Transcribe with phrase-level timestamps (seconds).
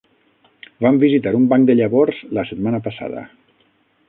[0.85, 3.29] Vam visitar un banc de llavors la setmana passada.